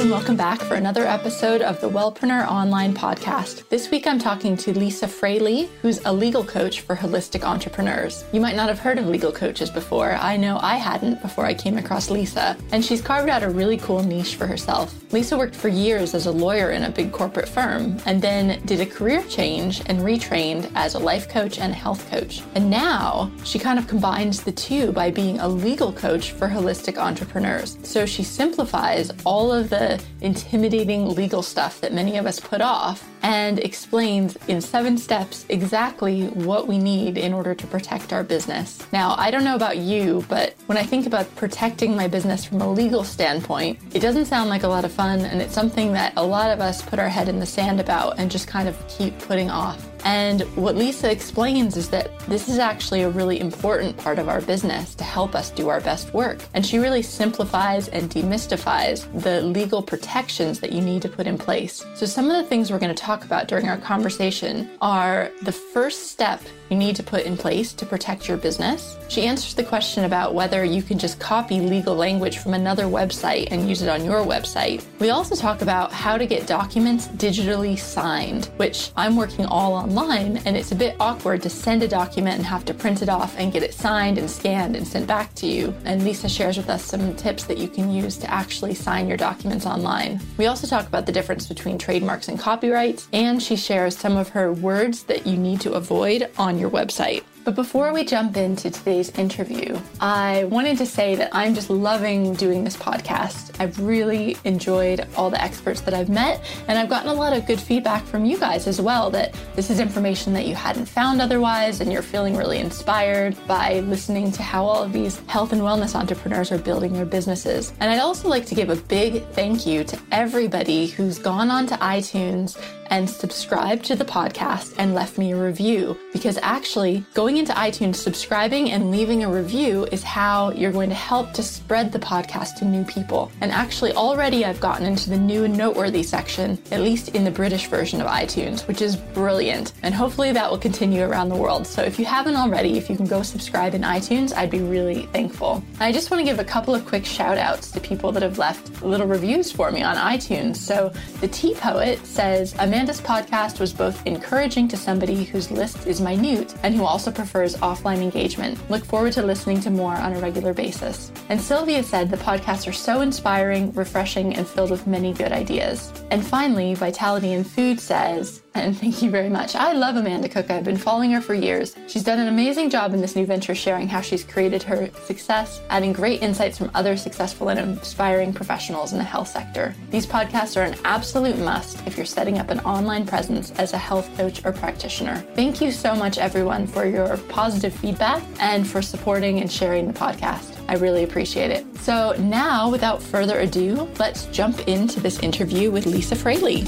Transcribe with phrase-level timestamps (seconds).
[0.00, 3.68] And welcome back for another episode of the Wellpreneur Online Podcast.
[3.68, 8.24] This week I'm talking to Lisa Fraley, who's a legal coach for holistic entrepreneurs.
[8.32, 10.12] You might not have heard of legal coaches before.
[10.12, 13.76] I know I hadn't before I came across Lisa, and she's carved out a really
[13.76, 14.94] cool niche for herself.
[15.12, 18.80] Lisa worked for years as a lawyer in a big corporate firm, and then did
[18.80, 22.40] a career change and retrained as a life coach and health coach.
[22.54, 26.96] And now she kind of combines the two by being a legal coach for holistic
[26.96, 27.76] entrepreneurs.
[27.82, 29.89] So she simplifies all of the
[30.20, 36.26] intimidating legal stuff that many of us put off and explains in seven steps exactly
[36.28, 38.78] what we need in order to protect our business.
[38.92, 42.60] Now, I don't know about you, but when I think about protecting my business from
[42.60, 46.12] a legal standpoint, it doesn't sound like a lot of fun, and it's something that
[46.16, 48.76] a lot of us put our head in the sand about and just kind of
[48.88, 49.89] keep putting off.
[50.04, 54.40] And what Lisa explains is that this is actually a really important part of our
[54.40, 56.38] business to help us do our best work.
[56.54, 61.36] And she really simplifies and demystifies the legal protections that you need to put in
[61.38, 61.84] place.
[61.94, 65.52] So, some of the things we're going to talk about during our conversation are the
[65.52, 68.96] first step you need to put in place to protect your business.
[69.08, 73.48] She answers the question about whether you can just copy legal language from another website
[73.50, 74.84] and use it on your website.
[75.00, 80.38] We also talk about how to get documents digitally signed, which I'm working all online,
[80.46, 83.36] and it's a bit awkward to send a document and have to print it off
[83.36, 85.74] and get it signed and scanned and sent back to you.
[85.84, 89.16] And Lisa shares with us some tips that you can use to actually sign your
[89.16, 90.20] documents online.
[90.38, 94.28] We also talk about the difference between trademarks and copyrights, and she shares some of
[94.28, 97.24] her words that you need to avoid on your website.
[97.42, 102.34] But before we jump into today's interview, I wanted to say that I'm just loving
[102.34, 103.58] doing this podcast.
[103.58, 107.46] I've really enjoyed all the experts that I've met, and I've gotten a lot of
[107.46, 111.22] good feedback from you guys as well that this is information that you hadn't found
[111.22, 115.62] otherwise, and you're feeling really inspired by listening to how all of these health and
[115.62, 117.72] wellness entrepreneurs are building their businesses.
[117.80, 121.74] And I'd also like to give a big thank you to everybody who's gone onto
[121.76, 122.58] iTunes
[122.90, 127.96] and subscribed to the podcast and left me a review because actually going into iTunes,
[127.96, 132.56] subscribing and leaving a review is how you're going to help to spread the podcast
[132.56, 133.30] to new people.
[133.40, 137.30] And actually already I've gotten into the new and noteworthy section, at least in the
[137.30, 139.72] British version of iTunes, which is brilliant.
[139.82, 141.66] And hopefully that will continue around the world.
[141.66, 145.06] So if you haven't already, if you can go subscribe in iTunes, I'd be really
[145.06, 145.62] thankful.
[145.78, 148.38] I just want to give a couple of quick shout outs to people that have
[148.38, 150.56] left little reviews for me on iTunes.
[150.56, 155.86] So the Tea Poet says, Amanda Amanda's podcast was both encouraging to somebody whose list
[155.86, 158.58] is minute and who also prefers offline engagement.
[158.70, 161.12] Look forward to listening to more on a regular basis.
[161.28, 165.92] And Sylvia said the podcasts are so inspiring, refreshing, and filled with many good ideas.
[166.10, 169.54] And finally, Vitality in Food says, and thank you very much.
[169.54, 170.50] I love Amanda Cook.
[170.50, 171.76] I've been following her for years.
[171.86, 175.60] She's done an amazing job in this new venture, sharing how she's created her success,
[175.70, 179.74] adding great insights from other successful and inspiring professionals in the health sector.
[179.90, 183.78] These podcasts are an absolute must if you're setting up an online presence as a
[183.78, 185.24] health coach or practitioner.
[185.34, 189.94] Thank you so much, everyone, for your positive feedback and for supporting and sharing the
[189.94, 190.56] podcast.
[190.68, 191.64] I really appreciate it.
[191.78, 196.64] So, now, without further ado, let's jump into this interview with Lisa Fraley.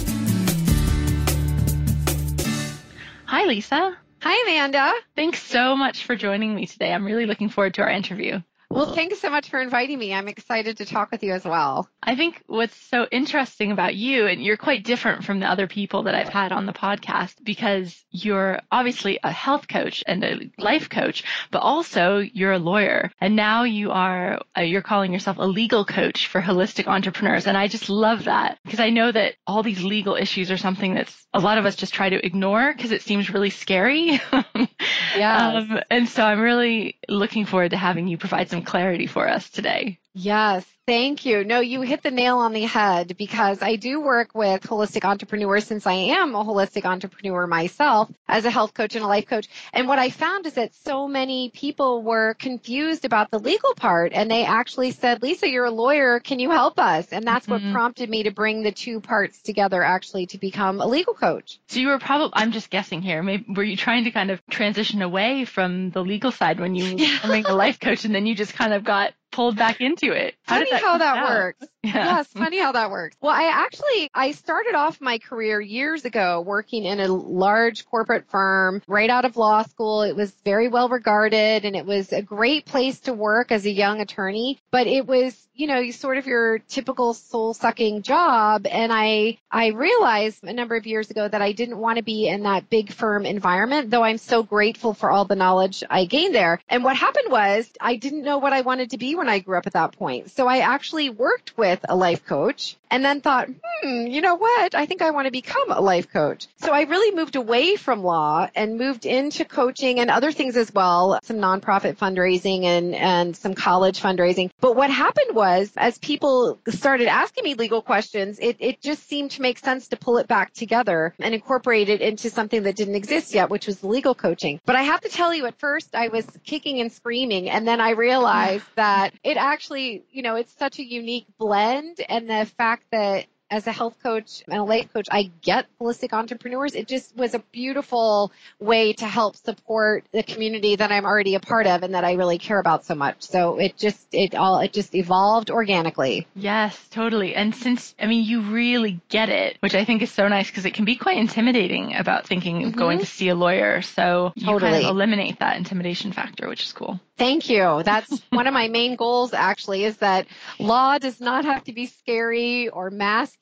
[3.42, 3.98] Hi, Lisa.
[4.20, 4.92] Hi, Amanda.
[5.16, 6.92] Thanks so much for joining me today.
[6.92, 8.41] I'm really looking forward to our interview.
[8.72, 10.15] Well, thanks so much for inviting me.
[10.15, 11.91] I'm excited to talk with you as well.
[12.03, 16.04] I think what's so interesting about you, and you're quite different from the other people
[16.04, 20.89] that I've had on the podcast because you're obviously a health coach and a life
[20.89, 23.13] coach, but also you're a lawyer.
[23.21, 27.47] And now you are, uh, you're calling yourself a legal coach for holistic entrepreneurs.
[27.47, 30.95] And I just love that because I know that all these legal issues are something
[30.95, 34.21] that's a lot of us just try to ignore because it seems really scary.
[35.16, 35.48] yeah.
[35.48, 39.50] Um, and so I'm really looking forward to having you provide some clarity for us
[39.50, 39.98] today.
[40.14, 41.42] Yes, thank you.
[41.42, 45.64] No, you hit the nail on the head because I do work with holistic entrepreneurs
[45.64, 49.48] since I am a holistic entrepreneur myself as a health coach and a life coach.
[49.72, 54.12] And what I found is that so many people were confused about the legal part
[54.12, 56.20] and they actually said, Lisa, you're a lawyer.
[56.20, 57.08] Can you help us?
[57.10, 57.65] And that's mm-hmm.
[57.65, 61.58] what prompted me to bring the two parts together actually to become a legal coach.
[61.68, 64.44] So you were probably, I'm just guessing here, maybe were you trying to kind of
[64.50, 68.26] transition away from the legal side when you were becoming a life coach and then
[68.26, 70.34] you just kind of got pulled back into it.
[70.44, 71.30] How funny that how that out?
[71.30, 71.66] works.
[71.82, 72.18] Yeah.
[72.18, 73.16] Yes, funny how that works.
[73.20, 78.28] Well, I actually I started off my career years ago working in a large corporate
[78.28, 80.02] firm right out of law school.
[80.02, 83.70] It was very well regarded and it was a great place to work as a
[83.70, 88.66] young attorney, but it was you know, sort of your typical soul sucking job.
[88.66, 92.26] And I, I realized a number of years ago that I didn't want to be
[92.26, 96.34] in that big firm environment, though I'm so grateful for all the knowledge I gained
[96.34, 96.60] there.
[96.68, 99.58] And what happened was I didn't know what I wanted to be when I grew
[99.58, 100.30] up at that point.
[100.30, 104.74] So I actually worked with a life coach and then thought, hmm, you know what?
[104.74, 106.47] I think I want to become a life coach.
[106.59, 110.72] So I really moved away from law and moved into coaching and other things as
[110.74, 114.51] well, some nonprofit fundraising and, and some college fundraising.
[114.60, 119.30] But what happened was as people started asking me legal questions, it, it just seemed
[119.33, 122.95] to make sense to pull it back together and incorporate it into something that didn't
[122.95, 124.60] exist yet, which was legal coaching.
[124.66, 127.80] But I have to tell you, at first I was kicking and screaming and then
[127.80, 131.61] I realized that it actually, you know, it's such a unique blend
[132.09, 136.15] and the fact that as a health coach and a life coach, I get holistic
[136.15, 136.75] entrepreneurs.
[136.75, 141.41] It just was a beautiful way to help support the community that I'm already a
[141.41, 143.22] part of and that I really care about so much.
[143.22, 146.27] So it just, it all, it just evolved organically.
[146.34, 147.34] Yes, totally.
[147.34, 150.65] And since, I mean, you really get it, which I think is so nice because
[150.65, 152.78] it can be quite intimidating about thinking of mm-hmm.
[152.78, 153.83] going to see a lawyer.
[153.83, 154.72] So you totally.
[154.72, 156.99] kind of eliminate that intimidation factor, which is cool.
[157.19, 157.83] Thank you.
[157.84, 160.27] That's one of my main goals actually is that
[160.59, 162.91] law does not have to be scary or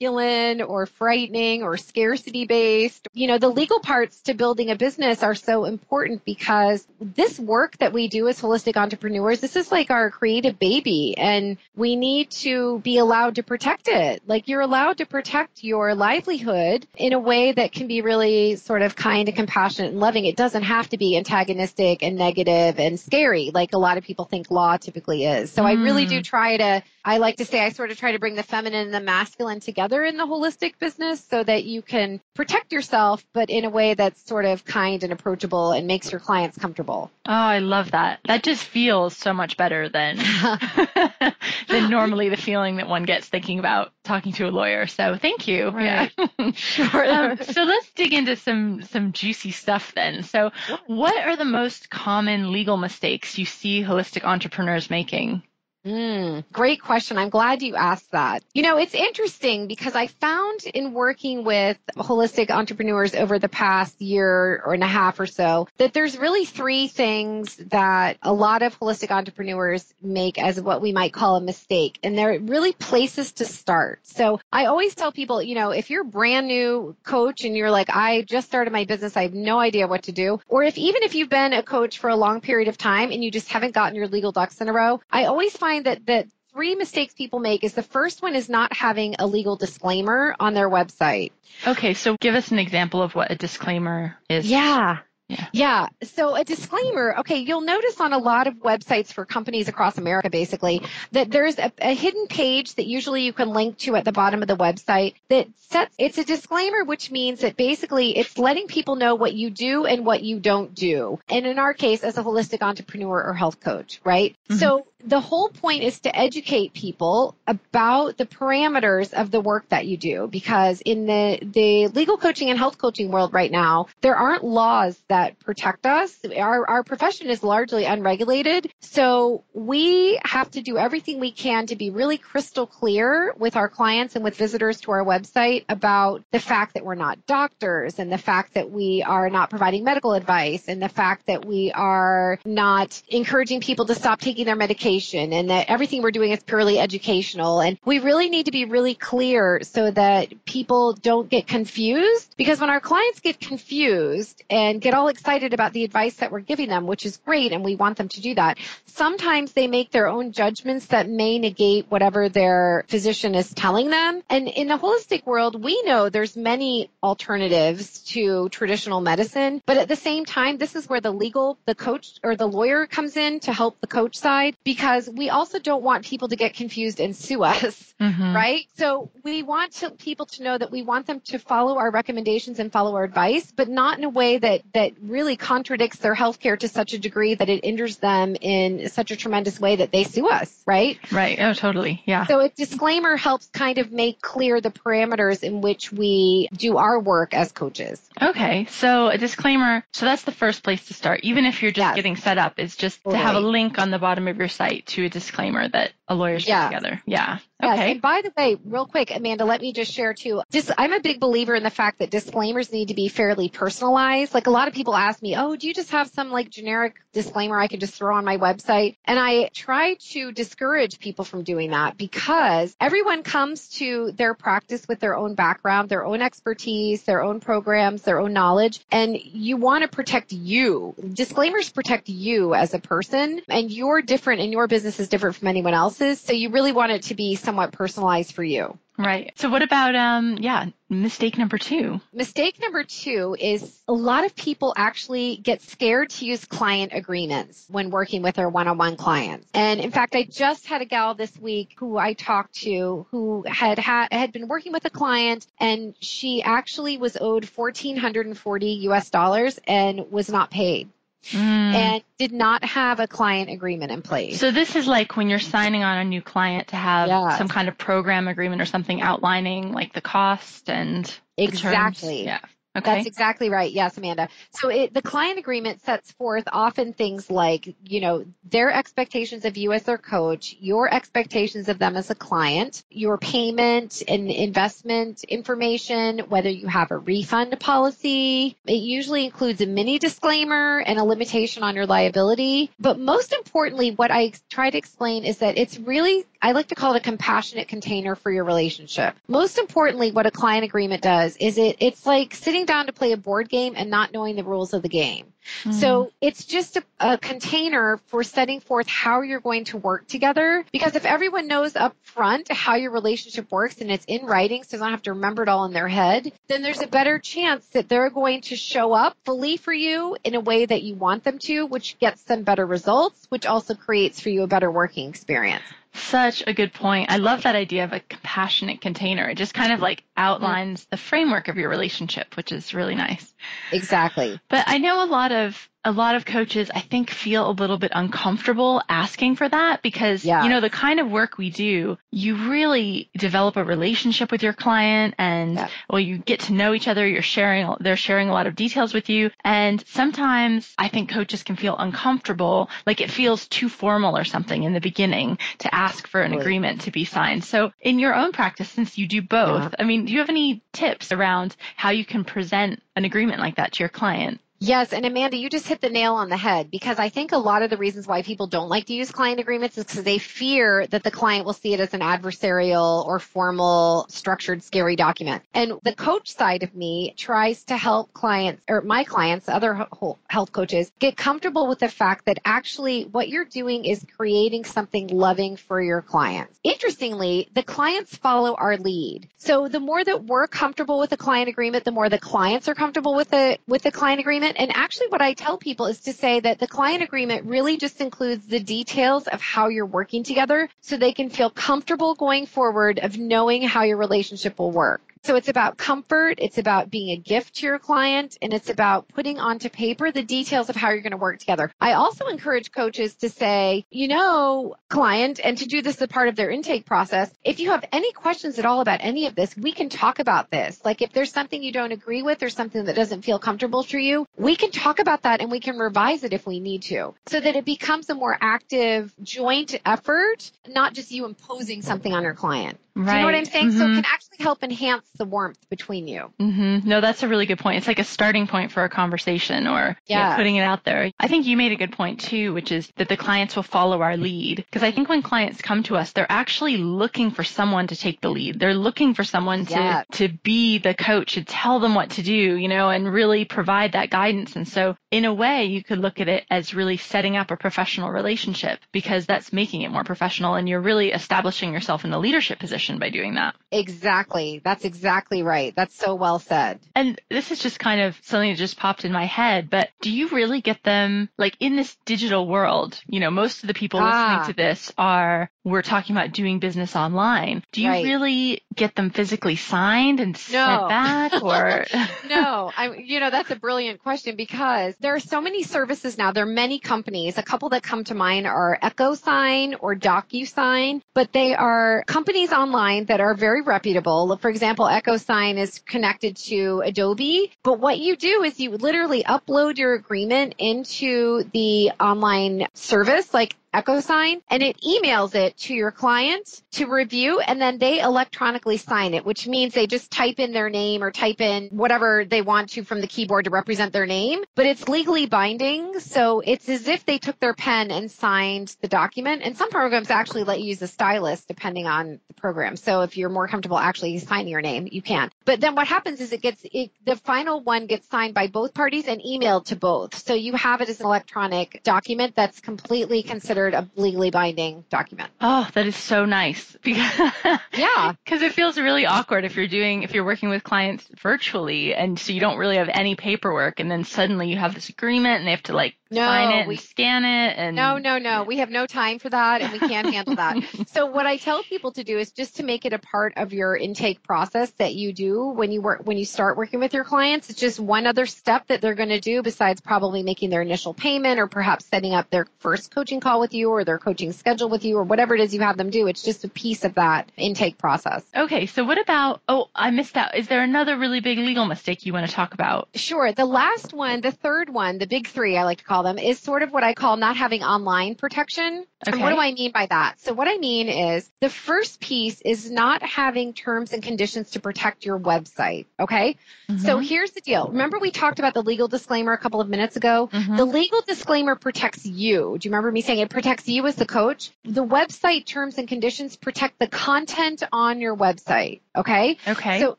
[0.01, 3.07] masculine or frightening or scarcity based.
[3.13, 7.77] You know, the legal parts to building a business are so important because this work
[7.79, 12.31] that we do as holistic entrepreneurs, this is like our creative baby and we need
[12.31, 14.23] to be allowed to protect it.
[14.27, 18.83] Like you're allowed to protect your livelihood in a way that can be really sort
[18.83, 20.25] of kind and compassionate and loving.
[20.25, 23.51] It doesn't have to be antagonistic and negative and scary.
[23.53, 25.53] Like a lot of people think law typically is.
[25.53, 25.67] So mm.
[25.67, 26.23] I really do hmm.
[26.23, 28.95] try to, I like to say I sort of try to bring the feminine and
[28.95, 33.65] the masculine together in the holistic business so that you can protect yourself, but in
[33.65, 37.11] a way that's sort of kind and approachable and makes your clients comfortable.
[37.27, 38.21] Oh, I love that.
[38.25, 40.17] That just feels so much better than,
[41.69, 44.87] than normally the feeling that one gets thinking about talking to a lawyer.
[44.87, 45.69] So thank you.
[45.69, 46.13] Right.
[46.19, 46.51] Yeah.
[46.55, 47.07] sure.
[47.07, 50.23] Um, so let's dig into some, some juicy stuff then.
[50.23, 50.51] So
[50.87, 55.43] what are the most common legal mistakes you see holistic entrepreneurs making?
[55.85, 57.17] Mm, great question.
[57.17, 58.45] I'm glad you asked that.
[58.53, 64.01] You know, it's interesting because I found in working with holistic entrepreneurs over the past
[64.01, 68.63] year or and a half or so that there's really three things that a lot
[68.63, 71.99] of holistic entrepreneurs make as what we might call a mistake.
[72.03, 74.01] And they're really places to start.
[74.03, 77.89] So I always tell people, you know, if you're brand new coach and you're like,
[77.89, 80.41] I just started my business, I have no idea what to do.
[80.47, 83.25] Or if even if you've been a coach for a long period of time and
[83.25, 86.07] you just haven't gotten your legal ducks in a row, I always find find that
[86.07, 90.35] that three mistakes people make is the first one is not having a legal disclaimer
[90.41, 91.31] on their website.
[91.67, 94.51] Okay, so give us an example of what a disclaimer is.
[94.51, 94.99] Yeah.
[95.31, 95.47] Yeah.
[95.53, 95.89] yeah.
[96.03, 97.19] So a disclaimer.
[97.21, 97.39] Okay.
[97.39, 100.83] You'll notice on a lot of websites for companies across America, basically,
[101.13, 104.43] that there's a, a, hidden page that usually you can link to at the bottom
[104.43, 108.97] of the website that sets, it's a disclaimer, which means that basically it's letting people
[108.97, 111.19] know what you do and what you don't do.
[111.29, 114.37] And in our case, as a holistic entrepreneur or health coach, right?
[114.49, 114.59] Mm-hmm.
[114.59, 119.87] So the whole point is to educate people about the parameters of the work that
[119.87, 124.17] you do because in the, the legal coaching and health coaching world right now, there
[124.17, 126.17] aren't laws that protect us.
[126.37, 128.73] Our, our profession is largely unregulated.
[128.81, 133.69] So we have to do everything we can to be really crystal clear with our
[133.69, 138.11] clients and with visitors to our website about the fact that we're not doctors and
[138.11, 142.39] the fact that we are not providing medical advice and the fact that we are
[142.45, 146.79] not encouraging people to stop taking their medication and that everything we're doing is purely
[146.79, 147.61] educational.
[147.61, 152.61] And we really need to be really clear so that people don't get confused because
[152.61, 156.69] when our clients get confused and get all excited about the advice that we're giving
[156.69, 158.59] them, which is great, and we want them to do that.
[158.87, 164.23] Sometimes they make their own judgments that may negate whatever their physician is telling them.
[164.31, 169.89] And in the holistic world, we know there's many alternatives to traditional medicine, but at
[169.89, 173.41] the same time, this is where the legal, the coach or the lawyer comes in
[173.41, 177.15] to help the coach side because we also don't want people to get confused and
[177.17, 178.35] sue us, mm-hmm.
[178.35, 178.67] right?
[178.77, 182.59] So we want to, people to know that we want them to follow our recommendations
[182.59, 186.59] and follow our advice, but not in a way that, that really contradicts their healthcare
[186.59, 190.05] to such a degree that it injures them in such a tremendous way that they
[190.05, 190.99] sue us, right?
[191.11, 191.39] Right.
[191.41, 192.03] Oh, totally.
[192.07, 192.27] Yeah.
[192.27, 196.99] So a disclaimer helps kind of make clear the parameters in which we do our
[196.99, 198.01] work as coaches.
[198.21, 198.67] Okay.
[198.67, 199.85] So a disclaimer.
[199.93, 201.21] So that's the first place to start.
[201.23, 201.97] Even if you're just yes.
[201.97, 203.21] getting set up, is just totally.
[203.21, 206.15] to have a link on the bottom of your site to a disclaimer that a
[206.15, 206.69] lawyer's yeah.
[206.69, 207.03] together.
[207.07, 207.39] Yeah.
[207.63, 207.79] Yes.
[207.79, 207.93] Okay.
[207.93, 210.43] And by the way, real quick, Amanda, let me just share too.
[210.51, 214.35] Just I'm a big believer in the fact that disclaimers need to be fairly personalized.
[214.35, 216.97] Like a lot of people ask me, "Oh, do you just have some like generic
[217.13, 221.43] disclaimer I can just throw on my website?" And I try to discourage people from
[221.43, 227.03] doing that because everyone comes to their practice with their own background, their own expertise,
[227.03, 230.95] their own programs, their own knowledge, and you want to protect you.
[231.13, 235.49] Disclaimers protect you as a person, and you're different and your business is different from
[235.49, 238.79] anyone else's, so you really want it to be somewhat personalized for you.
[239.01, 239.33] Right.
[239.37, 242.01] So what about um yeah, mistake number 2?
[242.13, 247.67] Mistake number 2 is a lot of people actually get scared to use client agreements
[247.71, 249.49] when working with their one-on-one clients.
[249.55, 253.43] And in fact, I just had a gal this week who I talked to who
[253.47, 259.09] had had had been working with a client and she actually was owed 1440 US
[259.09, 260.91] dollars and was not paid.
[261.23, 261.75] Mm.
[261.75, 264.41] and did not have a client agreement in place.
[264.41, 267.37] So this is like when you're signing on a new client to have yes.
[267.37, 272.25] some kind of program agreement or something outlining like the cost and exactly.
[272.25, 272.41] Yeah.
[272.77, 272.95] Okay.
[272.95, 273.71] That's exactly right.
[273.73, 274.29] Yes, Amanda.
[274.53, 279.57] So it, the client agreement sets forth often things like, you know, their expectations of
[279.57, 285.25] you as their coach, your expectations of them as a client, your payment and investment
[285.25, 288.57] information, whether you have a refund policy.
[288.67, 292.71] It usually includes a mini disclaimer and a limitation on your liability.
[292.79, 296.75] But most importantly, what I try to explain is that it's really I like to
[296.75, 299.15] call it a compassionate container for your relationship.
[299.29, 303.13] Most importantly, what a client agreement does is it, it's like sitting down to play
[303.13, 305.33] a board game and not knowing the rules of the game.
[305.65, 305.73] Mm-hmm.
[305.73, 310.65] So it's just a, a, container for setting forth how you're going to work together.
[310.73, 314.77] Because if everyone knows up front how your relationship works and it's in writing, so
[314.77, 317.67] they don't have to remember it all in their head, then there's a better chance
[317.69, 321.25] that they're going to show up fully for you in a way that you want
[321.25, 325.09] them to, which gets them better results, which also creates for you a better working
[325.09, 325.65] experience.
[325.93, 327.11] Such a good point.
[327.11, 329.29] I love that idea of a compassionate container.
[329.29, 333.35] It just kind of like outlines the framework of your relationship, which is really nice.
[333.73, 334.39] Exactly.
[334.49, 337.79] But I know a lot of a lot of coaches, I think, feel a little
[337.79, 340.45] bit uncomfortable asking for that because, yeah.
[340.45, 344.53] you know, the kind of work we do, you really develop a relationship with your
[344.53, 345.69] client and, yeah.
[345.89, 347.07] well, you get to know each other.
[347.07, 349.31] You're sharing, they're sharing a lot of details with you.
[349.43, 354.63] And sometimes I think coaches can feel uncomfortable, like it feels too formal or something
[354.63, 356.41] in the beginning to ask for an right.
[356.41, 357.43] agreement to be signed.
[357.43, 359.77] So in your own practice, since you do both, yeah.
[359.79, 363.57] I mean, do you have any tips around how you can present an agreement like
[363.57, 364.43] that to your client?
[364.63, 367.39] Yes, and Amanda, you just hit the nail on the head because I think a
[367.39, 370.19] lot of the reasons why people don't like to use client agreements is because they
[370.19, 375.43] fear that the client will see it as an adversarial or formal, structured, scary document.
[375.55, 379.87] And the coach side of me tries to help clients or my clients, other
[380.27, 385.07] health coaches, get comfortable with the fact that actually what you're doing is creating something
[385.07, 386.61] loving for your clients.
[386.65, 389.27] Interestingly, the clients follow our lead.
[389.39, 392.75] So the more that we're comfortable with a client agreement, the more the clients are
[392.75, 394.71] comfortable with the with the client agreement agreement.
[394.71, 398.01] And actually what I tell people is to say that the client agreement really just
[398.01, 402.99] includes the details of how you're working together so they can feel comfortable going forward
[402.99, 405.10] of knowing how your relationship will work.
[405.23, 409.09] So it's about comfort, it's about being a gift to your client, and it's about
[409.09, 411.71] putting onto paper the details of how you're going to work together.
[411.79, 416.09] I also encourage coaches to say, you know, client, and to do this as a
[416.09, 419.35] part of their intake process, if you have any questions at all about any of
[419.35, 420.81] this, we can talk about this.
[420.87, 423.99] Like if there's something you don't agree with or something that doesn't feel comfortable for
[423.99, 427.15] you, we can talk about that and we can revise it if we need to
[427.27, 432.23] so that it becomes a more active joint effort, not just you imposing something on
[432.23, 432.79] your client.
[433.01, 433.13] Right.
[433.13, 433.69] Do you know what I'm saying?
[433.71, 433.79] Mm-hmm.
[433.79, 436.33] So it can actually help enhance the warmth between you.
[436.39, 436.87] Mm-hmm.
[436.89, 437.79] No, that's a really good point.
[437.79, 440.31] It's like a starting point for a conversation or yeah.
[440.31, 441.11] Know, putting it out there.
[441.19, 444.03] I think you made a good point too, which is that the clients will follow
[444.03, 444.59] our lead.
[444.59, 448.21] Because I think when clients come to us, they're actually looking for someone to take
[448.21, 448.61] the lead.
[448.61, 450.05] They're looking for someone to, yeah.
[450.13, 453.93] to be the coach and tell them what to do, you know, and really provide
[453.93, 454.57] that guidance.
[454.57, 457.57] And so in a way, you could look at it as really setting up a
[457.57, 462.19] professional relationship because that's making it more professional and you're really establishing yourself in a
[462.19, 463.55] leadership position by doing that.
[463.71, 464.61] Exactly.
[464.65, 465.75] That's exactly right.
[465.75, 466.81] That's so well said.
[466.95, 470.11] And this is just kind of something that just popped in my head, but do
[470.11, 473.01] you really get them like in this digital world?
[473.07, 474.39] You know, most of the people ah.
[474.39, 477.63] listening to this are we're talking about doing business online.
[477.73, 478.05] Do you right.
[478.05, 480.89] really get them physically signed and sent no.
[480.89, 481.85] back or
[482.29, 486.33] No, I you know that's a brilliant question because there are so many services now.
[486.33, 487.37] There are many companies.
[487.37, 493.07] A couple that come to mind are EchoSign or DocuSign, but they are companies online
[493.07, 494.37] that are very reputable.
[494.39, 499.77] For example, EchoSign is connected to Adobe, but what you do is you literally upload
[499.77, 506.63] your agreement into the online service like EchoSign and it emails it to your client
[506.73, 510.69] to review and then they electronically sign it, which means they just type in their
[510.69, 514.43] name or type in whatever they want to from the keyboard to represent their name,
[514.57, 516.01] but it's legally binding.
[516.01, 519.43] So it's as if they took their pen and signed the document.
[519.45, 522.77] And some programs actually let you use a stylus depending on the program.
[522.77, 525.31] So if you're more comfortable actually signing your name, you can.
[525.45, 528.75] But then what happens is it gets, it, the final one gets signed by both
[528.75, 530.17] parties and emailed to both.
[530.19, 534.85] So you have it as an electronic document that's completely considered considered a legally binding
[534.91, 535.31] document.
[535.41, 536.77] Oh, that is so nice.
[536.85, 538.13] yeah.
[538.25, 542.19] Because it feels really awkward if you're doing, if you're working with clients virtually and
[542.19, 545.47] so you don't really have any paperwork and then suddenly you have this agreement and
[545.47, 548.45] they have to like no, sign it we, and scan it and no no no.
[548.45, 550.57] We have no time for that and we can't handle that.
[550.91, 553.53] So what i tell people to do is just to make it a part of
[553.53, 557.05] your intake process that you do when you work when you start working with your
[557.05, 560.63] clients it's just one other step that they're going to do besides probably making their
[560.63, 564.33] initial payment or perhaps setting up their first coaching call with you or their coaching
[564.33, 566.07] schedule with you or whatever it is you have them do.
[566.07, 568.25] It's just a piece of that intake process.
[568.37, 572.07] Okay so what about oh i missed out is there another really big legal mistake
[572.07, 572.89] you want to talk about?
[572.95, 573.33] Sure.
[573.33, 576.23] The last one the third one the big three i like to call call them,
[576.23, 578.85] is sort of what I call not having online protection.
[579.07, 579.13] Okay.
[579.13, 580.21] And what do I mean by that?
[580.21, 584.61] So what I mean is the first piece is not having terms and conditions to
[584.61, 585.87] protect your website.
[585.99, 586.37] Okay.
[586.69, 586.85] Mm-hmm.
[586.85, 587.69] So here's the deal.
[587.69, 590.29] Remember we talked about the legal disclaimer a couple of minutes ago?
[590.33, 590.57] Mm-hmm.
[590.57, 592.57] The legal disclaimer protects you.
[592.59, 594.51] Do you remember me saying it protects you as the coach?
[594.65, 598.81] The website terms and conditions protect the content on your website.
[598.95, 599.39] Okay.
[599.47, 599.81] Okay.
[599.81, 599.97] So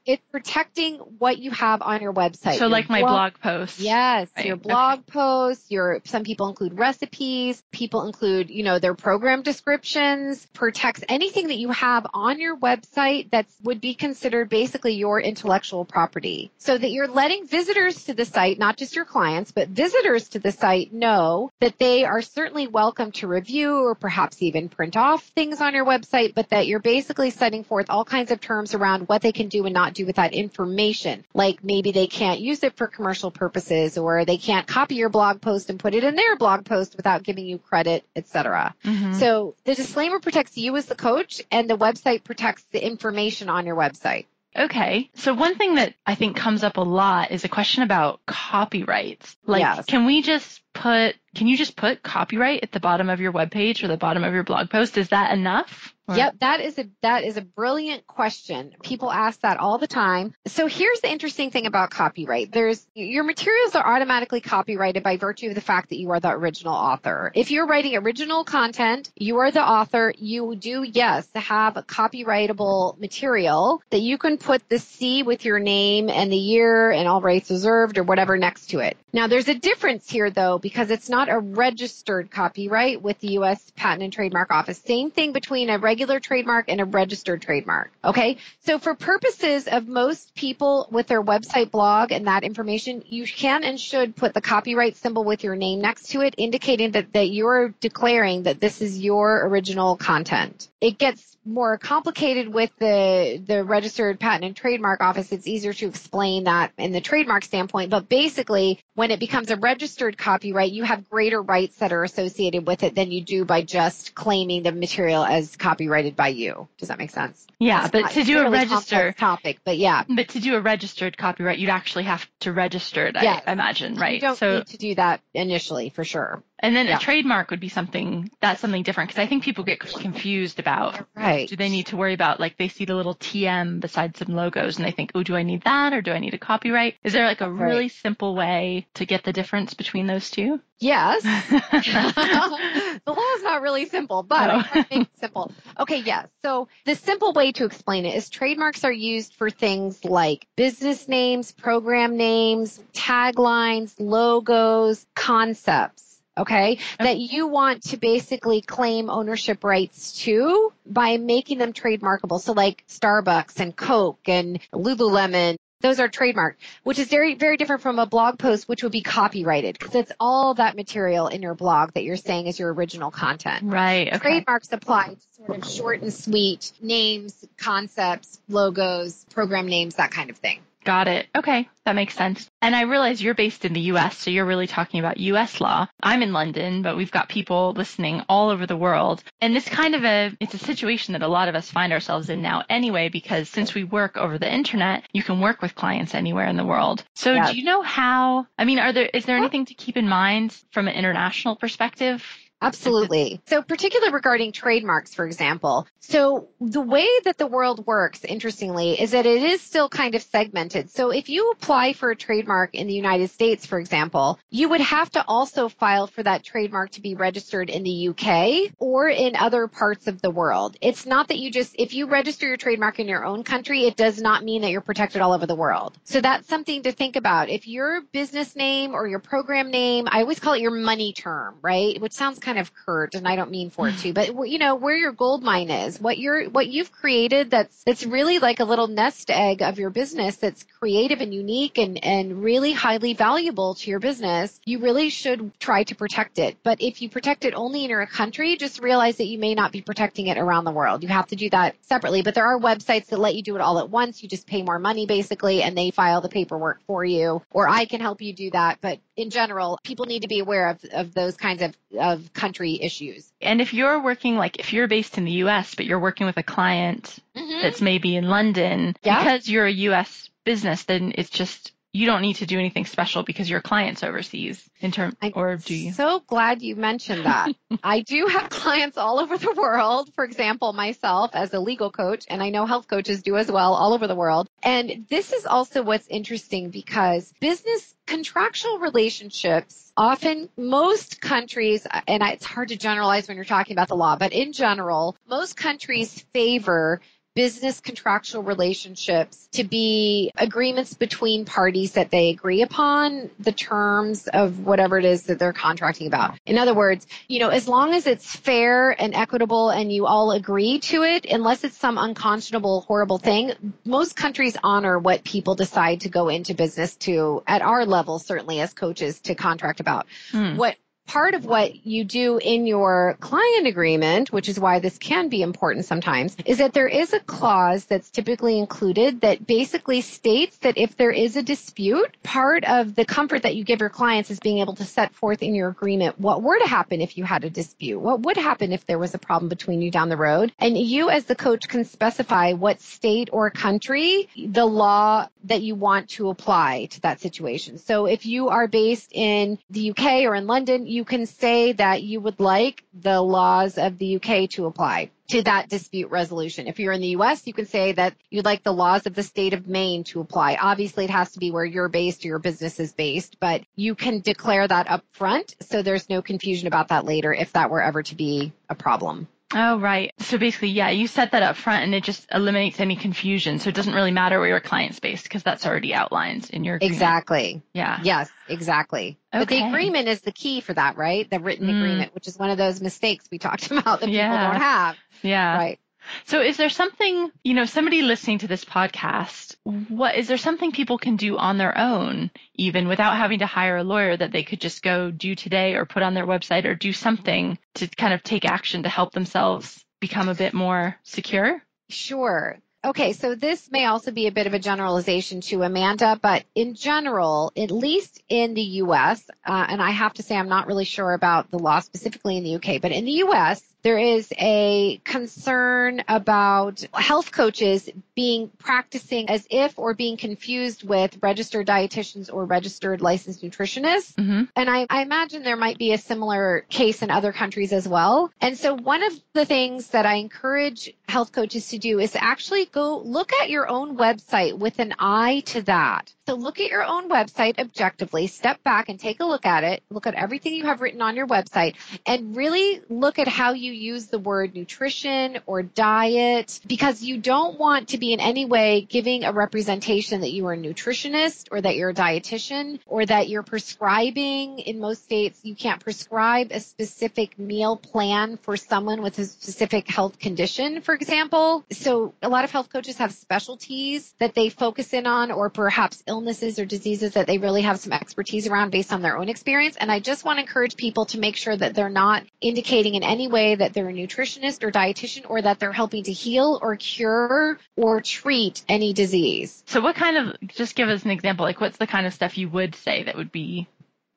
[0.06, 2.58] it's protecting what you have on your website.
[2.58, 3.80] So your like my blog, blog posts.
[3.80, 4.30] Yes.
[4.38, 4.46] Right.
[4.46, 5.12] Your blog okay.
[5.12, 7.62] posts, your, some people include recipes.
[7.72, 13.30] People include, you know, their program descriptions, protects anything that you have on your website
[13.32, 16.52] that would be considered basically your intellectual property.
[16.58, 20.40] So that you're letting visitors to the site, not just your clients, but visitors to
[20.40, 25.24] the site know that they are certainly welcome to review or perhaps even print off
[25.36, 29.08] things on your website, but that you're basically setting forth all kinds of terms around
[29.08, 31.24] what they can do and not do with that information.
[31.34, 35.42] Like maybe they can't use it for commercial purposes or they can't copy your blog
[35.42, 38.76] post and put it in their blog post without giving you credit, etc.
[38.86, 39.14] Mm-hmm.
[39.14, 43.66] So the disclaimer protects you as the coach and the website protects the information on
[43.66, 44.26] your website.
[44.56, 45.10] Okay.
[45.16, 49.38] So one thing that I think comes up a lot is a question about copyrights.
[49.46, 49.86] Like, yes.
[49.86, 53.84] can we just put, can you just put copyright at the bottom of your webpage
[53.84, 54.98] or the bottom of your blog post?
[54.98, 55.96] Is that enough?
[56.18, 58.74] Yep, that is a that is a brilliant question.
[58.84, 60.34] People ask that all the time.
[60.48, 62.52] So here's the interesting thing about copyright.
[62.52, 66.32] There's your materials are automatically copyrighted by virtue of the fact that you are the
[66.32, 67.32] original author.
[67.36, 70.14] If you're writing original content, you are the author.
[70.18, 75.60] You do yes have a copyrightable material that you can put the C with your
[75.60, 78.98] name and the year and all rights reserved or whatever next to it.
[79.14, 83.72] Now there's a difference here though because it's not a registered copyright with the US
[83.76, 84.78] Patent and Trademark Office.
[84.80, 87.92] Same thing between a regular trademark and a registered trademark.
[88.04, 88.38] Okay.
[88.62, 93.64] So for purposes of most people with their website blog and that information, you can
[93.64, 97.30] and should put the copyright symbol with your name next to it, indicating that, that
[97.30, 100.70] you're declaring that this is your original content.
[100.80, 105.88] It gets more complicated with the the registered patent and trademark office it's easier to
[105.88, 110.84] explain that in the trademark standpoint but basically when it becomes a registered copyright you
[110.84, 114.72] have greater rights that are associated with it than you do by just claiming the
[114.72, 116.68] material as copyrighted by you.
[116.78, 117.48] Does that make sense?
[117.60, 120.04] Yeah That's but to do a registered topic but yeah.
[120.08, 123.44] But to do a registered copyright you'd actually have to register it yes.
[123.46, 124.16] I imagine right?
[124.16, 126.98] you don't so, need to do that initially for sure And then yeah.
[126.98, 131.06] a trademark would be something that's something different because I think people get confused about
[131.16, 131.50] right.
[131.50, 134.78] do they need to worry about like they see the little TM beside some logos
[134.78, 136.96] and they think, oh, do I need that or do I need a copyright?
[137.04, 137.72] Is there like a right.
[137.72, 140.60] really simple way to get the difference between those two?
[140.80, 141.22] Yes.
[141.24, 144.64] the law is not really simple, but no.
[144.72, 145.52] I make it simple.
[145.80, 146.28] Okay, yes.
[146.44, 151.08] So the simple way to explain it is trademarks are used for things like business
[151.08, 160.24] names, program names, taglines, logos, concepts okay, that you want to basically claim ownership rights
[160.24, 162.40] to by making them trademarkable.
[162.40, 167.82] So like Starbucks and Coke and Lululemon those are trademarked, which is very, very different
[167.82, 171.56] from a blog post, which would be copyrighted because it's all that material in your
[171.56, 173.64] blog that you're saying is your original content.
[173.64, 174.08] Right.
[174.08, 174.18] Okay.
[174.18, 180.30] Trademarks apply to sort of short and sweet names, concepts, logos, program names, that kind
[180.30, 180.60] of thing.
[180.84, 181.28] Got it.
[181.36, 182.50] Okay, that makes sense.
[182.62, 185.88] And I realize you're based in the US, so you're really talking about US law.
[186.02, 189.24] I'm in London, but we've got people listening all over the world.
[189.42, 192.30] And this kind of a it's a situation that a lot of us find ourselves
[192.30, 196.16] in now anyway because since we work over the internet, you can work with clients
[196.16, 197.04] anywhere in the world.
[197.16, 197.52] So yes.
[197.52, 200.60] do you know how I mean, are there is there anything to keep in mind
[200.72, 202.24] from an international perspective
[202.62, 203.42] Absolutely.
[203.48, 205.88] So, particularly regarding trademarks, for example.
[206.00, 210.22] So, the way that the world works, interestingly, is that it is still kind of
[210.22, 210.92] segmented.
[210.92, 214.82] So, if you apply for a trademark in the United States, for example, you would
[214.82, 219.36] have to also file for that trademark to be registered in the UK or in
[219.36, 220.78] other parts of the world.
[220.82, 223.96] It's not that you just, if you register your trademark in your own country, it
[223.96, 225.98] does not mean that you're protected all over the world.
[226.04, 227.50] So, that's something to think about.
[227.50, 231.58] If your business name or your program name, I always call it your money term,
[231.64, 232.00] right?
[232.00, 234.60] Which sounds kind kind of hurt and I don't mean for it to, but you
[234.60, 238.60] know, where your gold mine is, what you're, what you've created that's, that's really like
[238.60, 243.14] a little nest egg of your business that's creative and unique and, and really highly
[243.14, 246.58] valuable to your business, you really should try to protect it.
[246.64, 249.72] But if you protect it only in your country, just realize that you may not
[249.72, 251.04] be protecting it around the world.
[251.04, 253.62] You have to do that separately, but there are websites that let you do it
[253.62, 254.22] all at once.
[254.22, 257.86] You just pay more money basically and they file the paperwork for you, or I
[257.86, 258.80] can help you do that.
[258.82, 262.80] But in general, people need to be aware of, of those kinds of, of country
[262.82, 263.32] issues.
[263.40, 266.38] And if you're working, like if you're based in the US, but you're working with
[266.38, 267.62] a client mm-hmm.
[267.62, 269.24] that's maybe in London, yeah.
[269.24, 273.24] because you're a US business, then it's just you don't need to do anything special
[273.24, 275.92] because your clients overseas in term or do you?
[275.92, 277.54] So glad you mentioned that.
[277.84, 280.14] I do have clients all over the world.
[280.16, 283.74] For example, myself as a legal coach and I know health coaches do as well
[283.74, 284.48] all over the world.
[284.64, 292.46] And this is also what's interesting because business contractual relationships often most countries and it's
[292.46, 297.02] hard to generalize when you're talking about the law, but in general, most countries favor
[297.36, 304.66] business contractual relationships to be agreements between parties that they agree upon the terms of
[304.66, 306.38] whatever it is that they're contracting about.
[306.46, 310.32] In other words, you know, as long as it's fair and equitable and you all
[310.32, 313.54] agree to it, unless it's some unconscionable, horrible thing,
[313.86, 318.60] most countries honor what people decide to go into business to at our level, certainly
[318.60, 320.08] as coaches to contract about.
[320.32, 320.58] Mm.
[320.58, 320.76] What
[321.08, 325.42] part of what you do in your client agreement, which is why this can be
[325.42, 330.78] important sometimes, is that there is a clause that's typically included that basically states that
[330.78, 334.40] if there is a dispute, part of the comfort that you give your clients is
[334.40, 337.44] being able to set forth in your agreement what were to happen if you had
[337.44, 340.54] a dispute, what would happen if there was a problem between you down the road.
[340.60, 345.76] And you as the coach can specify what state or country the law that you
[345.76, 347.78] want to apply to that situation.
[347.78, 352.04] So if you are based in the UK or in London, you can say that
[352.04, 356.68] you would like the laws of the UK to apply to that dispute resolution.
[356.68, 359.24] If you're in the US, you can say that you'd like the laws of the
[359.24, 360.58] state of Maine to apply.
[360.62, 363.96] Obviously, it has to be where you're based or your business is based, but you
[363.96, 367.82] can declare that up front so there's no confusion about that later if that were
[367.82, 369.30] ever to be a problem.
[369.54, 370.14] Oh, right.
[370.20, 373.60] So basically, yeah, you set that up front and it just eliminates any confusion.
[373.60, 376.76] So it doesn't really matter where your client's based because that's already outlined in your
[376.76, 376.96] agreement.
[376.96, 377.62] Exactly.
[377.74, 378.00] Yeah.
[378.04, 379.20] Yes, exactly.
[379.34, 379.42] Okay.
[379.42, 381.30] But the agreement is the key for that, right?
[381.30, 381.78] The written mm.
[381.78, 384.30] agreement, which is one of those mistakes we talked about that yeah.
[384.30, 384.96] people don't have.
[385.22, 385.58] Yeah.
[385.58, 385.80] Right.
[386.26, 390.72] So is there something, you know, somebody listening to this podcast, what is there something
[390.72, 394.44] people can do on their own even without having to hire a lawyer that they
[394.44, 398.14] could just go do today or put on their website or do something to kind
[398.14, 401.62] of take action to help themselves become a bit more secure?
[401.90, 402.58] Sure.
[402.84, 406.74] Okay, so this may also be a bit of a generalization to Amanda, but in
[406.74, 410.86] general, at least in the US, uh, and I have to say I'm not really
[410.86, 415.02] sure about the law specifically in the UK, but in the US, there is a
[415.04, 422.46] concern about health coaches being practicing as if or being confused with registered dietitians or
[422.46, 424.14] registered licensed nutritionists.
[424.16, 424.44] Mm-hmm.
[424.56, 428.32] And I, I imagine there might be a similar case in other countries as well.
[428.40, 432.66] And so one of the things that I encourage health coaches to do is actually
[432.66, 436.14] go look at your own website with an eye to that.
[436.28, 439.82] So look at your own website objectively, step back and take a look at it,
[439.90, 443.72] look at everything you have written on your website and really look at how you
[443.72, 448.82] use the word nutrition or diet because you don't want to be in any way
[448.82, 453.28] giving a representation that you are a nutritionist or that you're a dietitian or that
[453.28, 454.60] you're prescribing.
[454.60, 459.88] In most states you can't prescribe a specific meal plan for someone with a specific
[459.88, 461.66] health condition for example.
[461.72, 466.04] So a lot of health coaches have specialties that they focus in on or perhaps
[466.12, 469.78] illnesses or diseases that they really have some expertise around based on their own experience
[469.78, 473.04] and I just want to encourage people to make sure that they're not indicating in
[473.04, 476.76] any way that they're a nutritionist or dietitian or that they're helping to heal or
[476.76, 479.64] cure or treat any disease.
[479.66, 482.38] So what kind of, just give us an example, like what's the kind of stuff
[482.38, 483.68] you would say that would be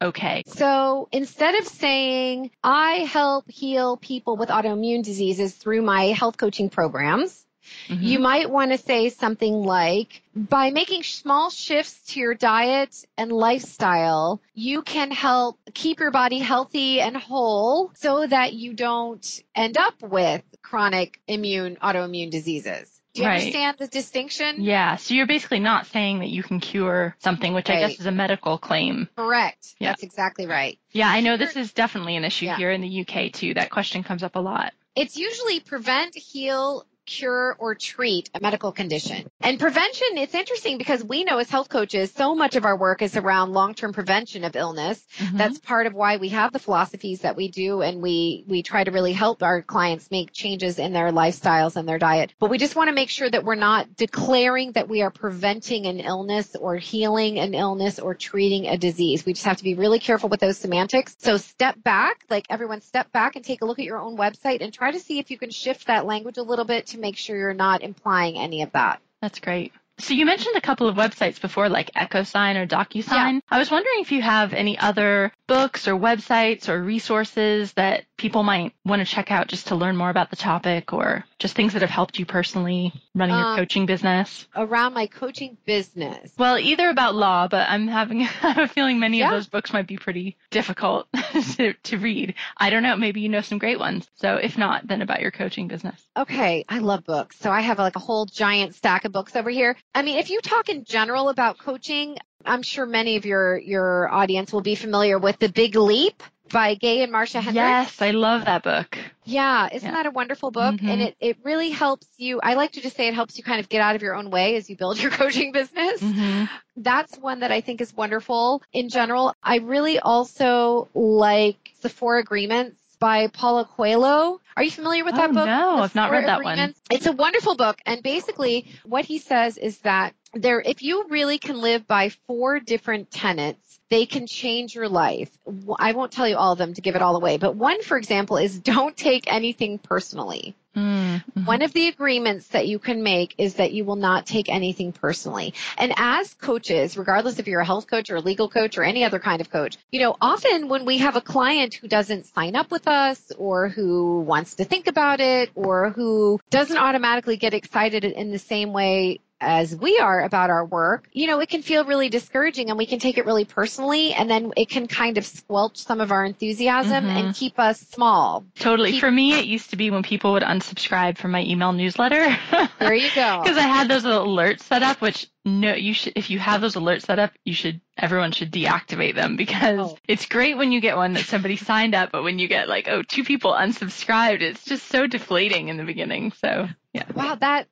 [0.02, 0.42] okay.
[0.46, 6.70] So instead of saying, I help heal people with autoimmune diseases through my health coaching
[6.70, 7.43] programs,
[7.88, 8.02] Mm-hmm.
[8.02, 13.30] You might want to say something like, by making small shifts to your diet and
[13.32, 19.76] lifestyle, you can help keep your body healthy and whole so that you don't end
[19.76, 22.90] up with chronic immune autoimmune diseases.
[23.14, 23.38] Do you right.
[23.38, 24.64] understand the distinction?
[24.64, 24.96] Yeah.
[24.96, 27.84] So you're basically not saying that you can cure something, which right.
[27.84, 29.08] I guess is a medical claim.
[29.16, 29.76] Correct.
[29.78, 29.90] Yeah.
[29.90, 30.80] That's exactly right.
[30.90, 32.56] Yeah, I know this is definitely an issue yeah.
[32.56, 33.54] here in the UK too.
[33.54, 34.72] That question comes up a lot.
[34.96, 39.28] It's usually prevent, heal, cure or treat a medical condition.
[39.40, 43.02] And prevention, it's interesting because we know as health coaches, so much of our work
[43.02, 45.04] is around long-term prevention of illness.
[45.18, 45.36] Mm-hmm.
[45.36, 48.84] That's part of why we have the philosophies that we do and we, we try
[48.84, 52.34] to really help our clients make changes in their lifestyles and their diet.
[52.38, 55.86] But we just want to make sure that we're not declaring that we are preventing
[55.86, 59.26] an illness or healing an illness or treating a disease.
[59.26, 61.16] We just have to be really careful with those semantics.
[61.18, 64.62] So step back, like everyone step back and take a look at your own website
[64.62, 67.16] and try to see if you can shift that language a little bit to make
[67.16, 69.00] sure you're not implying any of that.
[69.20, 69.72] That's great.
[69.98, 73.34] So you mentioned a couple of websites before, like EchoSign or DocuSign.
[73.34, 73.40] Yeah.
[73.48, 78.42] I was wondering if you have any other books or websites or resources that people
[78.42, 81.74] might want to check out just to learn more about the topic or just things
[81.74, 84.48] that have helped you personally running um, your coaching business?
[84.56, 86.32] Around my coaching business.
[86.38, 89.26] Well, either about law, but I'm having I have a feeling many yeah.
[89.26, 91.06] of those books might be pretty difficult
[91.56, 92.34] to, to read.
[92.56, 94.08] I don't know, maybe you know some great ones.
[94.14, 96.02] So if not, then about your coaching business.
[96.16, 97.36] Okay, I love books.
[97.38, 99.76] So I have like a whole giant stack of books over here.
[99.94, 104.10] I mean, if you talk in general about coaching, I'm sure many of your your
[104.10, 107.56] audience will be familiar with The Big Leap by Gay and Marcia Hendricks.
[107.56, 108.98] Yes, I love that book.
[109.24, 109.94] Yeah, isn't yeah.
[109.94, 110.76] that a wonderful book?
[110.76, 110.88] Mm-hmm.
[110.88, 112.40] And it, it really helps you.
[112.42, 114.30] I like to just say it helps you kind of get out of your own
[114.30, 116.00] way as you build your coaching business.
[116.00, 116.44] Mm-hmm.
[116.76, 118.62] That's one that I think is wonderful.
[118.72, 124.40] In general, I really also like the Four Agreements by Paulo Coelho.
[124.56, 125.46] Are you familiar with that oh, book?
[125.46, 126.74] No, I've not read that one.
[126.90, 127.78] It's a wonderful book.
[127.84, 132.60] And basically what he says is that there, if you really can live by four
[132.60, 135.30] different tenets, they can change your life.
[135.78, 137.96] I won't tell you all of them to give it all away, but one, for
[137.96, 140.54] example, is don't take anything personally.
[140.76, 141.44] Mm-hmm.
[141.44, 144.92] One of the agreements that you can make is that you will not take anything
[144.92, 145.54] personally.
[145.78, 149.04] And as coaches, regardless if you're a health coach or a legal coach or any
[149.04, 152.56] other kind of coach, you know, often when we have a client who doesn't sign
[152.56, 157.54] up with us or who wants to think about it or who doesn't automatically get
[157.54, 161.62] excited in the same way as we are about our work, you know, it can
[161.62, 165.18] feel really discouraging and we can take it really personally and then it can kind
[165.18, 167.16] of squelch some of our enthusiasm mm-hmm.
[167.16, 168.44] and keep us small.
[168.58, 168.92] Totally.
[168.92, 172.36] Keep- For me, it used to be when people would unsubscribe from my email newsletter.
[172.78, 173.40] there you go.
[173.42, 176.74] Because I had those alerts set up, which no, you should, if you have those
[176.74, 179.98] alerts set up, you should, everyone should deactivate them because oh.
[180.08, 182.88] it's great when you get one that somebody signed up, but when you get like,
[182.88, 186.32] oh, two people unsubscribed, it's just so deflating in the beginning.
[186.32, 187.04] So yeah.
[187.12, 187.66] Wow, that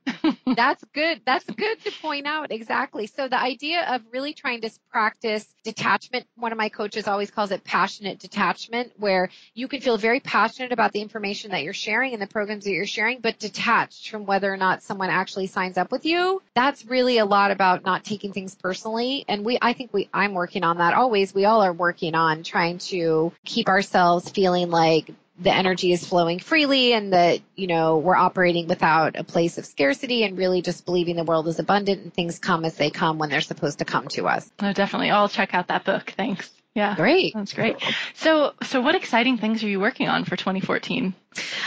[0.57, 1.21] that's good.
[1.25, 2.51] That's good to point out.
[2.51, 3.07] Exactly.
[3.07, 7.53] So the idea of really trying to practice detachment, one of my coaches always calls
[7.53, 12.15] it passionate detachment, where you can feel very passionate about the information that you're sharing
[12.15, 15.79] and the programs that you're sharing, but detached from whether or not someone actually signs
[15.79, 16.43] up with you.
[16.57, 19.25] That's really a lot about not taking things personally.
[19.29, 21.33] And we I think we I'm working on that always.
[21.33, 26.39] We all are working on trying to keep ourselves feeling like the energy is flowing
[26.39, 30.85] freely and that, you know, we're operating without a place of scarcity and really just
[30.85, 33.85] believing the world is abundant and things come as they come when they're supposed to
[33.85, 34.51] come to us.
[34.61, 35.11] Oh, definitely.
[35.11, 36.13] I'll check out that book.
[36.17, 36.51] Thanks.
[36.75, 36.97] Yeah.
[36.97, 37.35] Great.
[37.35, 37.77] That's great.
[38.15, 41.15] So, so what exciting things are you working on for 2014?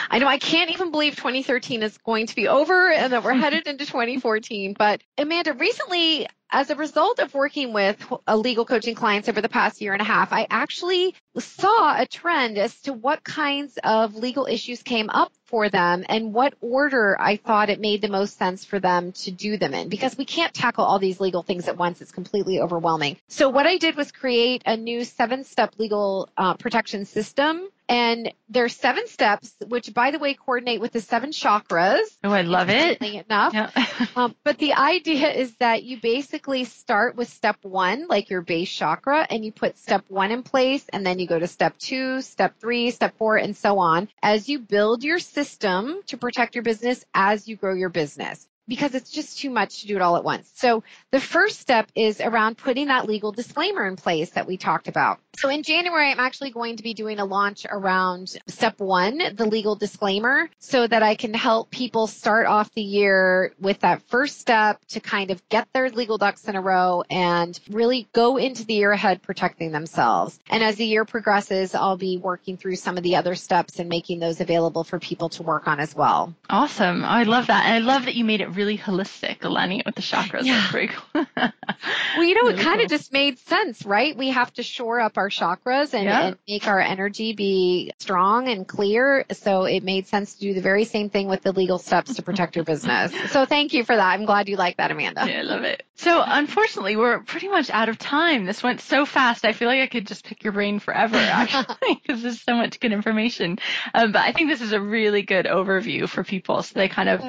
[0.09, 3.33] I know I can't even believe 2013 is going to be over and that we're
[3.35, 4.75] headed into 2014.
[4.77, 7.97] But Amanda, recently, as a result of working with
[8.33, 12.57] legal coaching clients over the past year and a half, I actually saw a trend
[12.57, 17.35] as to what kinds of legal issues came up for them and what order I
[17.35, 20.53] thought it made the most sense for them to do them in because we can't
[20.53, 21.99] tackle all these legal things at once.
[22.01, 23.17] It's completely overwhelming.
[23.27, 28.33] So what I did was create a new seven step legal uh, protection system and
[28.49, 32.03] there's seven steps, which by the way coordinate with the seven chakras.
[32.23, 33.01] Oh, I love it.
[33.01, 33.53] Enough.
[33.53, 33.69] Yeah.
[34.15, 38.69] um, but the idea is that you basically start with step one, like your base
[38.69, 42.21] chakra, and you put step one in place, and then you go to step two,
[42.21, 46.63] step three, step four, and so on as you build your system to protect your
[46.63, 50.17] business as you grow your business because it's just too much to do it all
[50.17, 50.51] at once.
[50.55, 54.87] So the first step is around putting that legal disclaimer in place that we talked
[54.87, 55.19] about.
[55.37, 59.45] So in January, I'm actually going to be doing a launch around step one, the
[59.45, 64.39] legal disclaimer, so that I can help people start off the year with that first
[64.39, 68.65] step to kind of get their legal ducks in a row and really go into
[68.65, 70.39] the year ahead protecting themselves.
[70.49, 73.89] And as the year progresses, I'll be working through some of the other steps and
[73.89, 76.33] making those available for people to work on as well.
[76.49, 77.03] Awesome.
[77.03, 77.65] I love that.
[77.65, 80.43] And I love that you made it really holistic, aligning it with the chakras.
[80.43, 80.55] Yeah.
[80.55, 81.25] That's pretty cool.
[81.35, 82.97] well, you know, really it kind of cool.
[82.97, 84.15] just made sense, right?
[84.17, 86.27] We have to shore up our chakras and, yeah.
[86.27, 89.25] and, make our energy be strong and clear.
[89.31, 92.21] So it made sense to do the very same thing with the legal steps to
[92.21, 93.13] protect your business.
[93.31, 94.05] So thank you for that.
[94.13, 95.25] I'm glad you like that, Amanda.
[95.27, 95.83] Yeah, I love it.
[95.97, 98.45] So unfortunately, we're pretty much out of time.
[98.45, 99.45] This went so fast.
[99.45, 102.79] I feel like I could just pick your brain forever, actually, because there's so much
[102.81, 103.59] good information.
[103.93, 107.07] Um, but I think this is a really good overview for people so they kind
[107.09, 107.21] of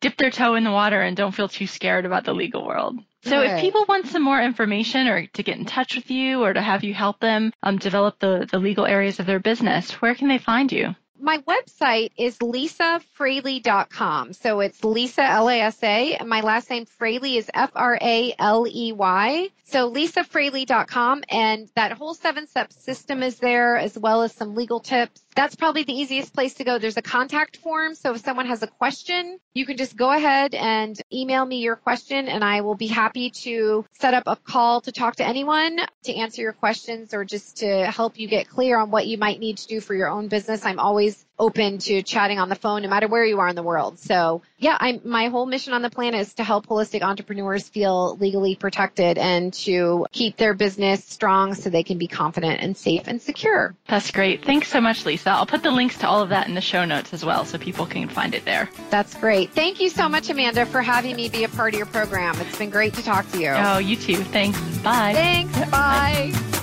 [0.00, 2.98] dip their toe in the water and don't feel too scared about the legal world.
[3.24, 6.52] So if people want some more information or to get in touch with you or
[6.52, 10.14] to have you help them um, develop the, the legal areas of their business, where
[10.14, 10.94] can they find you?
[11.24, 14.34] My website is lisafraley.com.
[14.34, 19.48] So it's Lisa, L-A-S-A, and my last name Fraley is F-R-A-L-E-Y.
[19.66, 25.22] So lisafraley.com, and that whole seven-step system is there, as well as some legal tips.
[25.34, 26.78] That's probably the easiest place to go.
[26.78, 30.54] There's a contact form, so if someone has a question, you can just go ahead
[30.54, 34.82] and email me your question, and I will be happy to set up a call
[34.82, 38.78] to talk to anyone to answer your questions or just to help you get clear
[38.78, 40.66] on what you might need to do for your own business.
[40.66, 40.78] I'm
[41.14, 43.98] always open to chatting on the phone no matter where you are in the world.
[43.98, 48.16] So yeah, I'm, my whole mission on the planet is to help holistic entrepreneurs feel
[48.16, 53.08] legally protected and to keep their business strong so they can be confident and safe
[53.08, 53.74] and secure.
[53.88, 54.44] That's great.
[54.44, 55.30] Thanks so much, Lisa.
[55.30, 57.58] I'll put the links to all of that in the show notes as well so
[57.58, 58.70] people can find it there.
[58.90, 59.50] That's great.
[59.50, 62.40] Thank you so much, Amanda, for having me be a part of your program.
[62.40, 63.50] It's been great to talk to you.
[63.50, 64.16] Oh, you too.
[64.16, 64.60] Thanks.
[64.78, 65.14] Bye.
[65.14, 65.58] Thanks.
[65.58, 66.30] Bye.
[66.32, 66.53] Bye.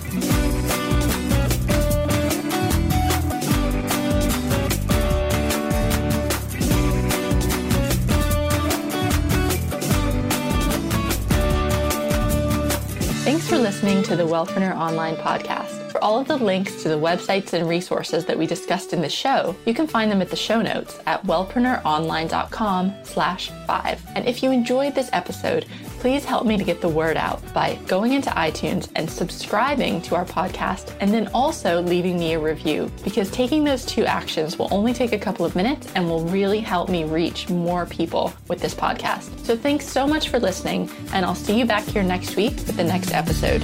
[13.32, 15.81] Thanks for listening to the Wellpreneur Online podcast.
[16.02, 19.56] All of the links to the websites and resources that we discussed in the show,
[19.68, 24.04] you can find them at the show notes at wellpreneuronline.com slash five.
[24.16, 25.68] And if you enjoyed this episode,
[26.00, 30.16] please help me to get the word out by going into iTunes and subscribing to
[30.16, 34.70] our podcast and then also leaving me a review because taking those two actions will
[34.72, 38.60] only take a couple of minutes and will really help me reach more people with
[38.60, 39.46] this podcast.
[39.46, 42.76] So thanks so much for listening and I'll see you back here next week with
[42.76, 43.62] the next episode.